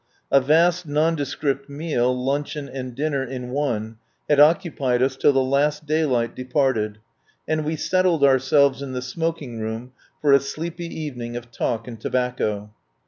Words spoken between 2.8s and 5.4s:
dinner in one, had occupied us till